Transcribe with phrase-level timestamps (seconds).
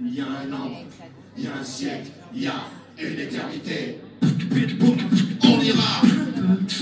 [0.00, 0.70] il y a un an,
[1.36, 2.64] il y a un siècle, il y a
[2.98, 3.98] une éternité.
[5.42, 6.02] On ira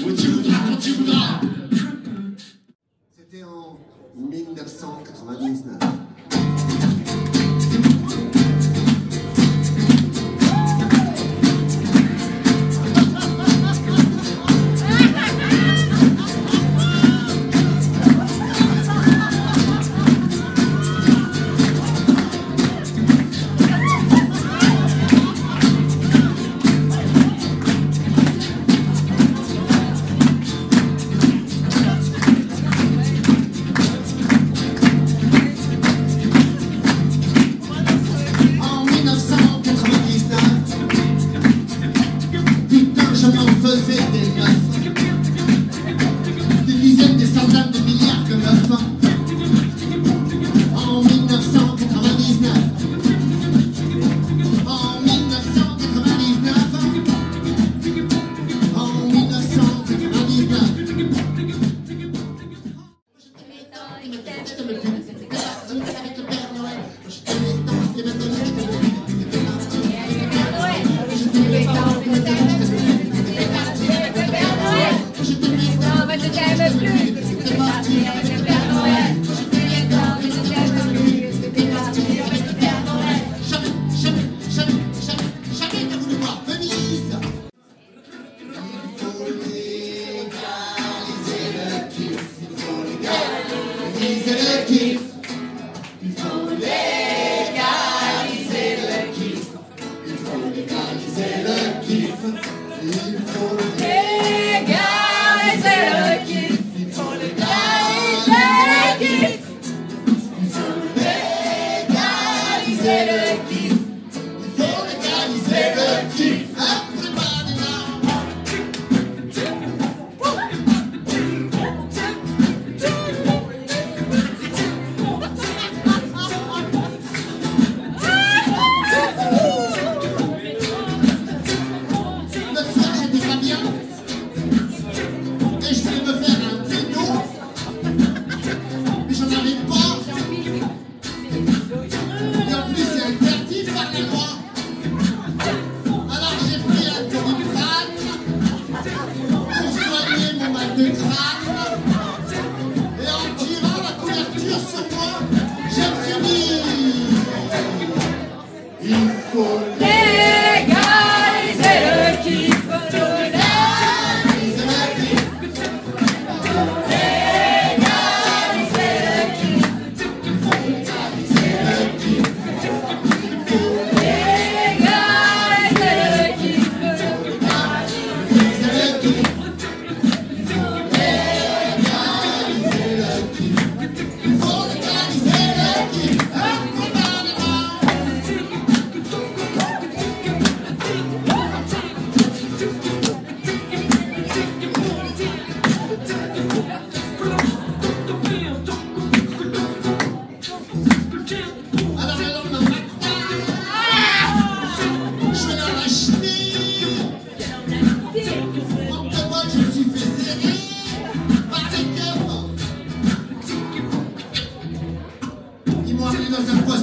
[0.06, 1.40] où tu voudras, quand tu voudras.
[3.16, 3.78] C'était en
[4.16, 6.01] 1999.
[48.68, 49.01] ます。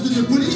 [0.10, 0.49] to the police.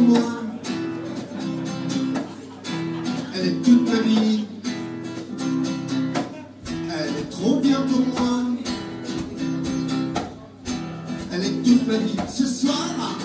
[0.00, 0.18] moi.
[3.34, 4.44] Elle est toute ma vie.
[6.66, 8.42] Elle est trop bien pour moi.
[11.32, 12.16] Elle est toute ma vie.
[12.32, 13.18] Ce soir,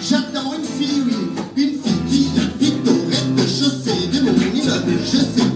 [0.00, 1.14] j'attends une fille, oui,
[1.56, 4.30] une fille qui habite au rez-de-chaussée de mon.
[5.02, 5.49] Je sais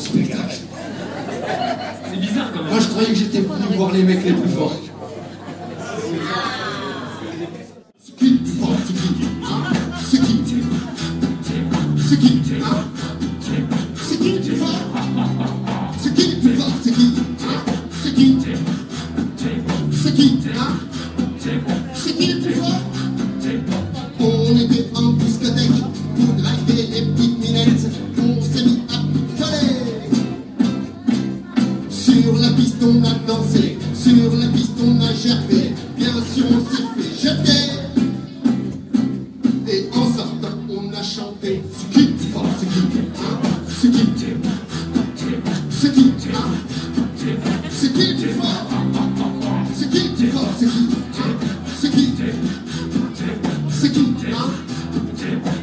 [0.00, 0.16] C'est
[2.20, 2.70] bizarre quand même.
[2.70, 4.76] Moi je croyais que j'étais venu voir les mecs les plus forts.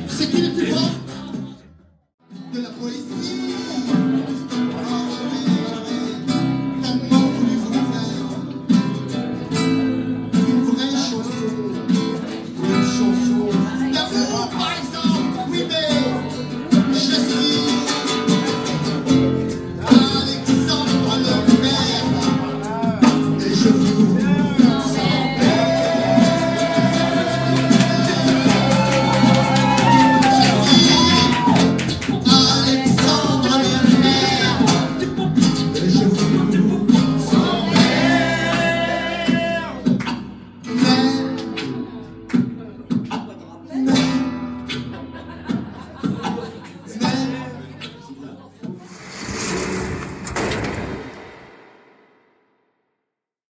[0.08, 0.85] C'est qui le plus fort